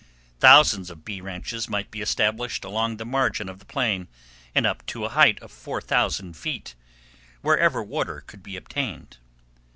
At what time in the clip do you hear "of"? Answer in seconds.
0.89-1.05, 3.47-3.59, 5.43-5.51